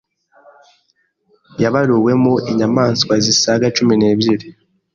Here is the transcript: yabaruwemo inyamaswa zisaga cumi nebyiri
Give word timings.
yabaruwemo 1.61 2.33
inyamaswa 2.51 3.13
zisaga 3.25 3.65
cumi 3.77 3.93
nebyiri 4.01 4.47